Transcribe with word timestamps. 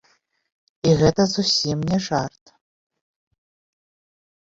І 0.89 0.95
гэта 1.01 1.27
зусім 1.35 1.85
не 1.93 1.99
жарт. 2.09 2.43